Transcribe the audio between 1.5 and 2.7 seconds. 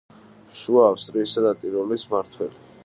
ტიროლის მმართველი.